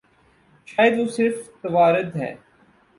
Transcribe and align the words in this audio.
شاید 0.67 0.99
وہ 0.99 1.05
صرف 1.07 1.37
توارد 1.61 2.15
ہے۔ 2.15 2.35